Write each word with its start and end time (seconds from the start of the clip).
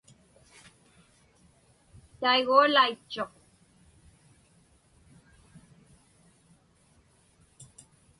Taigualaitchuq. 2.19 3.31